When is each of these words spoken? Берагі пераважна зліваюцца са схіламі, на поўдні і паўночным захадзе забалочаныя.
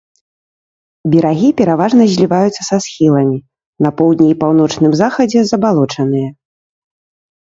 Берагі 1.15 1.49
пераважна 1.59 2.03
зліваюцца 2.13 2.61
са 2.69 2.77
схіламі, 2.85 3.37
на 3.87 3.95
поўдні 3.99 4.27
і 4.37 4.41
паўночным 4.41 4.91
захадзе 5.03 5.39
забалочаныя. 5.51 6.27